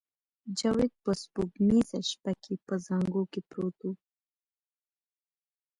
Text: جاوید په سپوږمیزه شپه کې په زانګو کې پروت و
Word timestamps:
جاوید 0.57 0.93
په 1.03 1.11
سپوږمیزه 1.21 1.99
شپه 2.09 2.33
کې 2.43 2.53
په 2.67 2.73
زانګو 2.85 3.23
کې 3.31 3.41
پروت 3.49 3.77
و 3.89 3.91